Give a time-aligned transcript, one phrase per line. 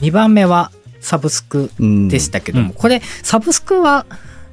[0.00, 0.70] 2番目は
[1.00, 1.70] サブスク
[2.08, 4.04] でしたけども、これサブスクは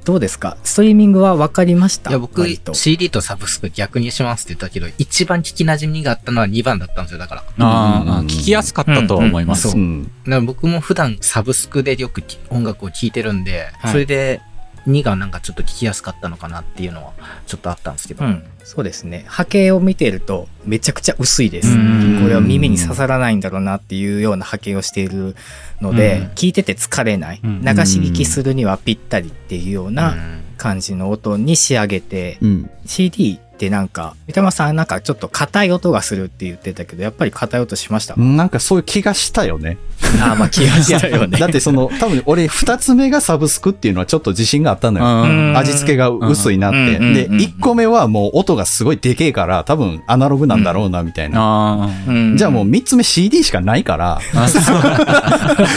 [0.04, 0.56] どうですか？
[0.64, 2.10] ストリーミングは分かりました？
[2.10, 7.44] いや、僕 CD とサブスク逆にしますって言ったけど、一番聞き馴染みがあったのは2番だったんですよ、だから。
[7.58, 9.68] あーあー、聞きやすかったとは思います。
[9.68, 10.10] うんうん。
[10.26, 14.40] ら僕も普段サブスクでよくき音楽を聴いてるんで、はいそれで
[14.86, 17.12] 2がなんかちょっと聞きやすかったのかなっていうのは
[17.46, 18.24] ちょっとあったんですけど。
[18.24, 19.24] うん、そうですね。
[19.26, 21.68] 波形を見ているとめちゃくちゃ薄いです。
[21.68, 22.20] うん。
[22.22, 25.36] これは耳に刺さらないんだろうなっていうような波形をしている
[25.80, 26.26] ので、うん。
[26.34, 27.60] 聞いてて疲れない、うん。
[27.60, 30.40] 流し聞きするにはぴったりっていうよううなん。
[30.60, 32.70] 感じの音に仕上げて、うん。
[32.84, 39.78] CD ってなんか三玉さんなんかちょっと硬い音がするって言ってたけどやっぱり硬い音しました、なんかそういう気がしたよね。
[40.20, 41.38] ああまあ気がしたよね。
[41.38, 45.04] だってその、多分俺二つ目がサブスクっていうのはちょっと自信があったのよ。
[45.22, 45.56] うん。
[45.56, 46.96] 味付けが薄いなって。
[46.96, 47.14] うん。
[47.14, 51.88] で、一個目はもう音がすごいでけえから、多分アナログなんだろうな、みたいな。
[52.36, 54.20] じゃあもう三つ目 CD しかないから、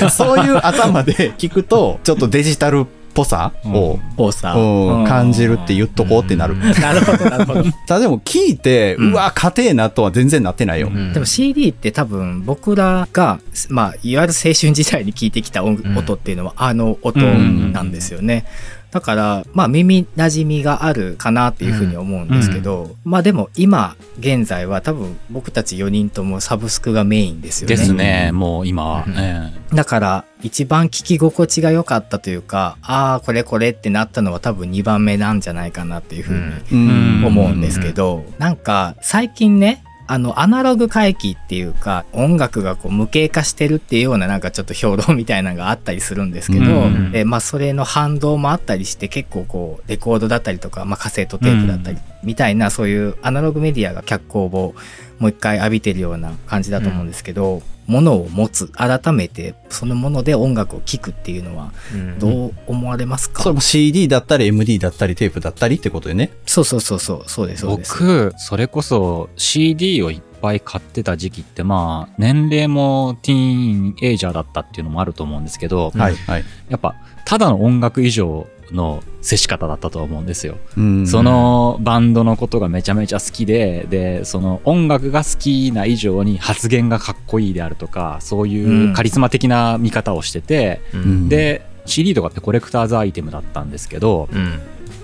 [0.09, 0.39] そう。
[0.44, 4.53] いう頭で聞くと、ちょっとデジタルっぽさを、多さ。
[4.53, 6.58] うん感じるって言っとこうってなる。
[6.58, 7.64] なるほどなるほど。
[7.88, 10.89] ただ でも聞いて、うわ、硬えなとは全然なってないよ。
[10.94, 11.14] うん。
[11.14, 13.39] でも CD って多分僕らが、
[13.70, 15.97] まあ、いわゆる青春時代に聞いてきた音,、うん。
[15.97, 18.45] 音っていうのはあの音なんですよね。
[18.94, 27.75] だから、まあ耳馴染みがあるかなっていうふうに思うんですけど、まあでも今現在は多分僕たち4人ともサブスクがメインですよね。
[27.75, 29.03] ですね、もう今は。
[29.08, 29.14] うん。
[29.17, 36.75] えだから一番聞き心地が良かったというか、ああ、これこれってなったのは多分2番目なんじゃないかなっていうふうにう
[37.21, 37.25] ん。
[37.25, 54.76] 思うんですけど、なんか最近ねあのアナログ回帰っていうか音楽がこう無形化してるっていうようななんかちょっと評論みたいなのがあったりするんですけど、うんでまあそれの反動もあったりして結構こうレコードだったりとか、まあ、カセットテープだったりみたいなそういうアナログメディアが脚光を
[55.20, 66.32] もう一回浴びてるような感じだと思うんですけど、物を持つ改めてそのもので音楽を聴くっていうのはうんどう思われますか、それも CD だったり MD だったりテープだったりってことよね。
[66.45, 67.94] そうそうそうそうそうですそうです。
[67.94, 76.44] 僕、それこそ CD をいっぱい買ってた時期って、まあ、年齢もティーンエイジャーだったっていうのもあると思うんですけど、はい、はい。
[76.70, 76.95] やっぱ、
[77.26, 80.58] ただの音楽以上の接し方だったと思うんですよ。
[80.78, 81.08] うん。
[81.08, 91.30] そ、のバンドのことがめちゃめちゃ好きで、で、その音楽が好きな以上に発言がかっこいいであるとか、そういうカリスマ的な見方をしてて、うん。
[91.30, 94.60] で、CD とかってコレクターズアイテムだったんですけど、うん。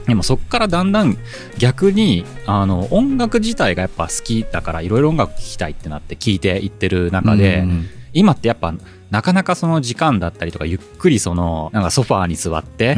[0.08, 1.18] でもそっからだんだん
[1.60, 7.86] 逆にあの音楽自体がやっぱ好きだからいろいろ音楽聴きたいってなって聴いていってる中で、うん。
[8.14, 8.74] 今ってやっぱ
[9.12, 12.96] なかなかその時間だったりとかゆっくりそのなんかソファーに座って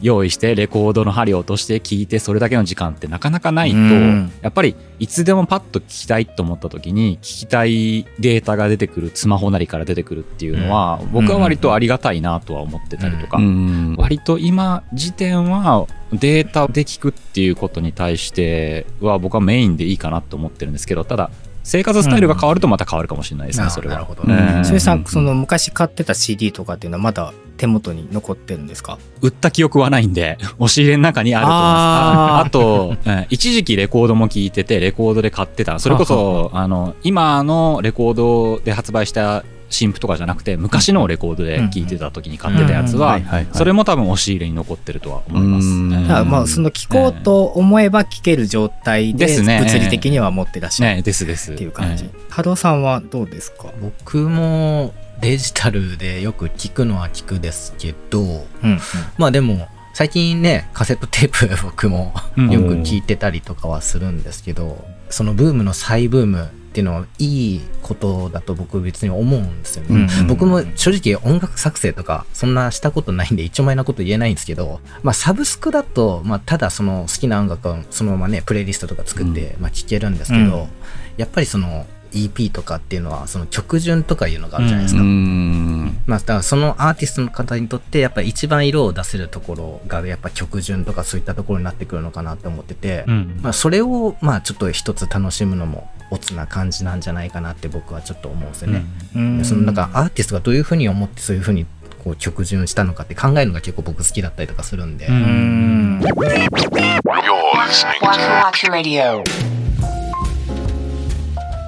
[0.00, 4.32] 用意してレコードの針を落として聴いてそれだけの時間ってなかなかないと、うん。
[4.40, 13.96] やっぱりいつでもパッと聴きたいと思った時に聴きたいデータが出てくるスマホなりから出てくるっていうのは、僕は割とありがたいなとは思ってたりとか、うん。
[13.98, 21.30] 割と今時点はデータで聞くっていうことに対しては僕はメインでいいかなと思ってるんですけどただ
[21.62, 23.94] 生活スタイルが変わるとまた変わるかもしれないですね、あそれは。
[23.94, 24.30] なるほどうん。
[24.30, 28.98] ねそれさん、その昔買ってた CD とかっていうのはまだ手元に残ってるんですか？
[29.20, 33.04] 売った記憶はないんで 押し入れの中にあると思います。
[33.04, 35.78] ああと、うん一時期レコードも聞いててレコードで買ってた。
[35.78, 43.00] それこそあの今のレコードで発売した新譜とかじゃなくて昔のレコードで聴いてた時に買ってたやつうん。
[43.00, 43.20] は
[43.52, 45.66] それも多分押し入れに残ってるとは思います。
[45.66, 51.52] うんうんだからまあその聞こうと思えば聞ける状態で物理的には持ってらっしゃるねですです。
[51.52, 52.04] っていう感じ。
[52.04, 52.10] え。
[52.30, 53.72] ハローさんはどうですか？
[53.80, 58.78] 僕もデジタルでよく聞くのは聞くですけどうん
[59.18, 62.50] まあでも最近ねカセットテープ僕もうん。
[62.50, 80.68] よく聞いてたりとかはするんですけど、そのブームの再ブームっていうのはいいことだと僕別に思うんですよね、うん僕も正直音楽作成とかそんなしたことないんで一丁前なこと言えないんですけど、まあサブスクだと、まあただその好きな音楽をそのままね、プレイリストとか作って、まあ聴けるんですけど、うん。
[81.16, 85.04] やっぱりその EP とかっていうのはその曲順とかいうのがあるじゃないですうか。
[85.04, 85.67] ん
[86.08, 93.38] まあ、だからそのアーティストの方にとってやっぱり一番色を出せるところがやっぱ曲順とかそういったところになってくるのかなって思ってて、うん。
[93.42, 98.86] まあ、それをまあちょっと一つ楽しむのもオツな感じなんじゃないかなって僕はちょっと思うんですよね。
[99.14, 99.38] うん。
[99.38, 101.66] でそのなんかアーティストがどういうふうに思ってそういうふうに
[102.02, 106.00] こう曲順したのかって考えるのが結構僕好きだったりとかするんで、うん.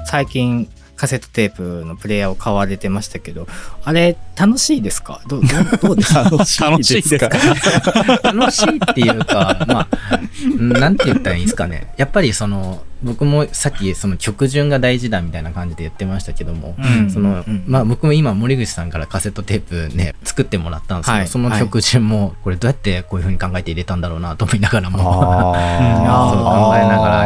[0.07, 0.67] 最近
[1.01, 3.49] カセットテープのプレイヤーを買われてましたけど、
[3.85, 5.23] あれ楽しいですか？
[5.29, 6.25] どうどうどうですか？
[6.71, 7.31] 楽しいですか？
[8.33, 11.95] 楽しいっていうか、まあ、なんて言ったらいいんですかね？
[11.97, 17.11] やっぱりその、僕もさっきその曲順が大事だみたいな感じで言ってましたけども、うん。
[17.11, 17.65] そのうん。
[17.67, 21.29] まあ僕も今森口さんからカセットテープね作ってもらったんですけど、はい。
[21.29, 24.99] その曲順もこれどうやってこういう風に考えて入れたんだろうなと思いながらも。
[25.01, 25.01] あ
[26.31, 26.70] そう考えながら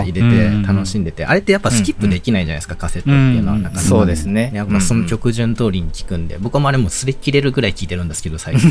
[0.05, 1.25] 入れうんて楽しんでて。
[1.27, 4.51] あれってやっぱスキップできないじゃないですか、カセットっていうのはうんなかなかそうですね。
[4.55, 8.71] やっぱその曲順通りに聴くんで、僕もあれもう擦り切れるぐらい聴いてるんですけど、最近。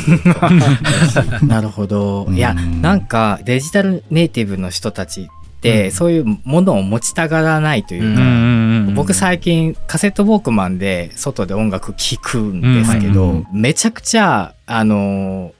[1.47, 2.27] なるほど。
[2.31, 13.47] いや、うんなんかデジタルネイティブの人たちっそういうものを持ちたがらないというか、うん僕最近カセットウォークマンで外で音楽聴くんですけど、うん。
[13.53, 15.53] めちゃくちゃ、あの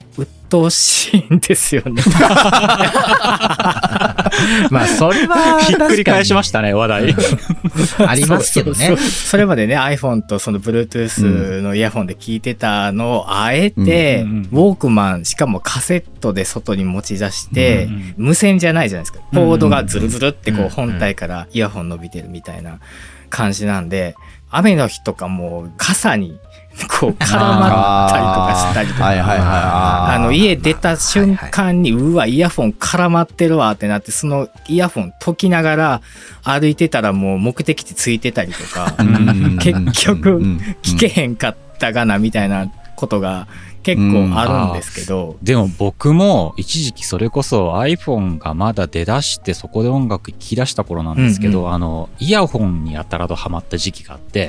[0.62, 2.02] ー、鬱陶しいんですよね。
[4.70, 7.14] まあ、それは、 ひっくり返しましたね、話題。
[8.06, 8.86] ありますけどね。
[8.86, 9.04] そうそう。
[9.04, 19.20] そうそれまでね iPhone とその Bluetooth のイヤホンで聞いてたのをあえて、うんウォークマンしかもカセットで外に持ち出して、うん無線じゃないじゃないですか。
[19.32, 22.78] コードがズルズルってこうんう本体からイヤホン伸びてるみたいな
[23.30, 24.14] 感じなんで
[24.50, 26.38] 雨の日とかも傘に
[26.88, 29.04] こう絡まったりとかしたりとか。
[29.04, 29.48] はいはいはい。
[30.16, 36.02] あの家出た瞬間に、うわ、イヤホン絡まってるわってなって、そのイヤホン解きながら
[36.42, 43.46] 歩いてたらもう目的地ついてたりとか、うん結局うん聞けへんかったがなみたいなことが
[43.84, 54.48] 結構あるんですけど、でも僕も一時期それこそ iPhone がまだ出だしてそこで音楽聴き出した頃なんですけど、うんあの、イヤホンにやたらとハマった時期があって、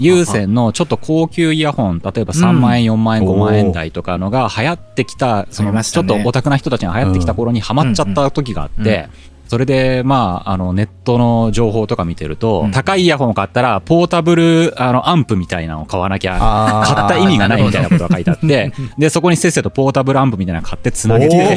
[0.00, 9.08] 有線のちょっと高級イヤホン、例えば3万円、4万円、うん5万円台とかのが流行ってきた、そのちょっとオタクな人たちが流行ってきた頃にハマっちゃった時があって、
[9.48, 21.56] それで、まあ、あの、ネットの情報とか見てると、うん高いイヤホンを買ったら、ポータブル、あの、アンプみたいなのを買わなきゃ、買った意味がないみたいなことが書いてあって、で、そこにせっせとポータブルアンプみたいなの買って繋げて、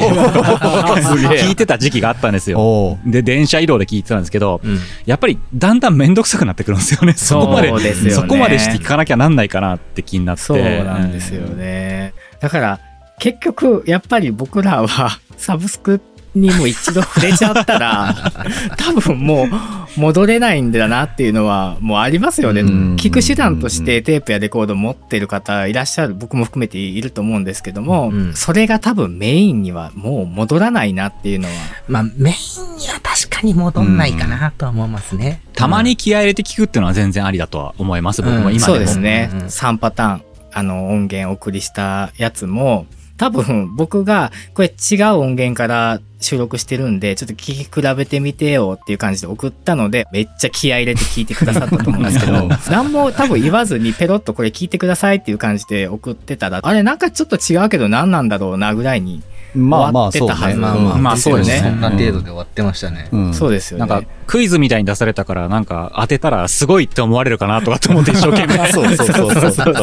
[1.42, 2.98] 聞いてた時期があったんですよ。
[3.04, 7.12] で、電車移動で聞いてたんですけど、うんやっぱりだんだんめんどくさくなってくるんですよね。
[7.18, 10.42] そこまで、でねそこまでして聞かなきゃなんないかなって気になって。
[10.42, 12.14] そうなんですよね。
[12.40, 12.80] だから
[13.18, 16.00] 結局やっぱり僕らはサブスク
[16.34, 18.14] にも一度触れちゃったら
[18.76, 19.48] 多分もう
[19.96, 22.60] 戻れないんだなっていうのはもうありますよね。
[22.62, 31.54] うん聞く手段としてテープやレコードを持ってる方いらっしゃる僕も含めていると思うんですけども、うんそれが多分メインにはもう戻らないなっていうのは
[31.88, 32.32] まあ、メイ
[32.72, 35.40] ンには確かに戻んないかなとは思いますね。
[35.54, 38.22] たまに気合い入れて聞くっていうのは全然ありだとは思います。
[38.22, 38.60] 僕も今でも。
[38.60, 40.22] そうですね、うんうん3パターン
[40.52, 42.86] あの音源お送りしたやつも
[43.20, 59.22] 多分僕がこれ違う音源から収録してるんでちょっと聞き比べてみてよっていう感じで送ったのでめっちゃ気合い入れて聞いてくださったと思うんですけど 何も多分言わずにペロッとこれ聞いてくださいっていう感じで送ってたらあれなんかちょっと違うけど何なんだろうなぐらいに
[59.54, 60.34] まあまあそうね。
[60.54, 63.08] まあまあ、まあそうですねそんな程度で終わってましたね。
[63.12, 68.66] うんそうですよねなんかクイズみたいに出されたからなんか当てたらすごいって思われるかなとかと思って一生懸命。
[68.70, 69.74] そうそうそうそう。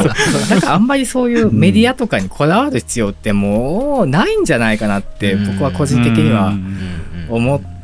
[0.50, 6.78] なんかあんまりそういうメディアとかにこだわる必要ってもうないんじゃないかなって僕は個人的にはうん
[7.30, 7.76] 思って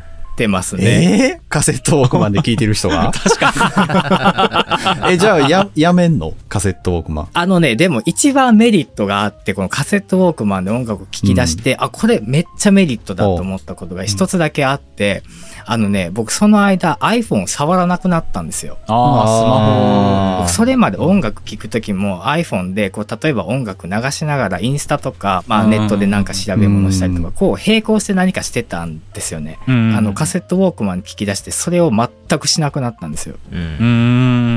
[0.48, 0.84] ますね。
[0.86, 3.12] えー、カセットウォークマンで聞いてる人が？
[3.16, 5.14] 確かに。
[5.14, 6.34] え、じゃあ、や、やめんの？
[6.50, 7.28] カセットウォークマン。
[7.34, 15.24] あのね、でも一番メリットがあって、このカセットウォークマンで音楽を聴き出して、あ、これめっちゃメリットだと思ったことが一つだけあって、
[15.66, 18.78] あのね、僕その間 iPhone を触らなくなったんですよ。
[18.88, 20.38] ああ、スマホ。
[20.42, 29.58] 僕それまで音楽聴くときも iPhone でこう例えば音楽流しながらインスタとか、まあ、うんネットでなんか調べ物したりとうかこう並行して何かしてたんですよね。
[29.68, 33.36] うんあのカセットウォークマン聞き出してそれを全くしなくなったんですよ。
[33.52, 33.64] うんう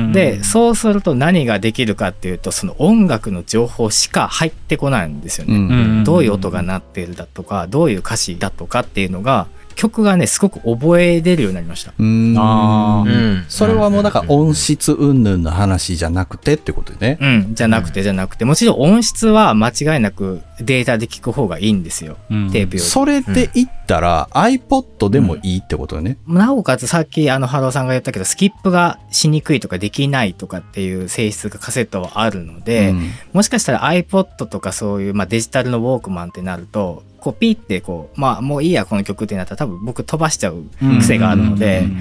[0.09, 5.55] んでそうすると何ができるかっていうとその音楽の情報しか入ってこないんですよね。
[5.55, 11.93] うんどういう音が鳴ってるだとかどういう歌詞だとかっていうのが曲がねすごく覚えれるようになりました。
[11.97, 12.37] うーん。
[12.37, 13.09] あー。
[13.09, 13.45] うん。
[13.47, 17.17] それはもうだから音質云々の話じゃなくてってことね。
[17.21, 18.43] うん、じゃなくてじゃなくて。
[18.43, 22.51] もちろん音質は間違いなくデータで聞く方がいいんですよ、うん。
[22.51, 22.89] テープより。
[22.89, 26.17] それで言ったら iPod でもいいってことよね。
[26.27, 33.11] なおかつさっきあのハローさんが言ったけどスキップがしにくいとかできないとかっていう性質がカセットはあるので、うん。
[33.33, 40.63] もしかしたら iPod とかそういう、まあ、デジタルのウォークマンってなるとこうピッてこうまあもういいやこの曲ってなったら多分僕飛ばしちゃう
[41.01, 41.97] 癖があるので、うん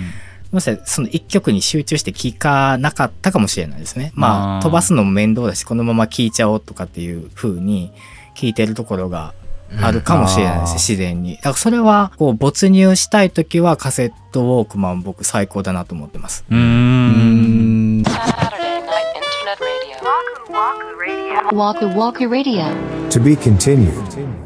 [0.53, 4.13] もしその一曲に集中して聴かなかったかもしれないですね。
[4.15, 7.91] まあ飛ばすのも面倒だしこのまま聴いちゃおうとかっていう風に
[8.37, 9.35] 聴いてるところが
[9.83, 11.37] あるかもしれないですね、うん自然に。
[11.37, 16.45] だからそれはこう没入したい時はカセットウォークマン僕最高だなと思ってます。
[16.49, 16.55] う。
[16.55, 19.97] うんんん Saturday Night Internet Radio.
[20.07, 21.43] Waku Waku Radio.
[21.51, 23.09] Waku Waku Radio.
[23.11, 24.46] To be continued.